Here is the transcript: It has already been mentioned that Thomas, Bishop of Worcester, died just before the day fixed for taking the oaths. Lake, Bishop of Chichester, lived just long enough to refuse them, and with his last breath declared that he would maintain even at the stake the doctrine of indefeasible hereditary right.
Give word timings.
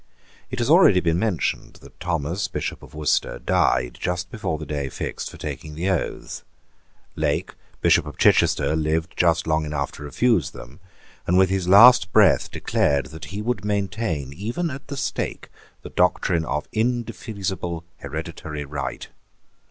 It 0.49 0.57
has 0.57 0.67
already 0.67 0.99
been 0.99 1.19
mentioned 1.19 1.75
that 1.83 1.99
Thomas, 1.99 2.47
Bishop 2.47 2.81
of 2.81 2.95
Worcester, 2.95 3.37
died 3.37 3.99
just 4.01 4.31
before 4.31 4.57
the 4.57 4.65
day 4.65 4.89
fixed 4.89 5.29
for 5.29 5.37
taking 5.37 5.75
the 5.75 5.91
oaths. 5.91 6.43
Lake, 7.15 7.53
Bishop 7.81 8.07
of 8.07 8.17
Chichester, 8.17 8.75
lived 8.75 9.13
just 9.15 9.45
long 9.45 9.63
enough 9.63 9.91
to 9.91 10.01
refuse 10.03 10.49
them, 10.49 10.79
and 11.27 11.37
with 11.37 11.51
his 11.51 11.67
last 11.67 12.11
breath 12.11 12.49
declared 12.49 13.11
that 13.13 13.25
he 13.25 13.43
would 13.43 13.63
maintain 13.63 14.33
even 14.33 14.71
at 14.71 14.87
the 14.87 14.97
stake 14.97 15.49
the 15.83 15.91
doctrine 15.91 16.45
of 16.45 16.67
indefeasible 16.71 17.83
hereditary 17.99 18.65
right. 18.65 19.09